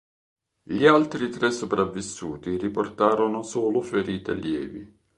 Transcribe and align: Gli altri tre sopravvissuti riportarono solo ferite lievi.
Gli 0.63 0.87
altri 0.87 1.29
tre 1.29 1.51
sopravvissuti 1.51 2.57
riportarono 2.57 3.43
solo 3.43 3.83
ferite 3.83 4.33
lievi. 4.33 4.99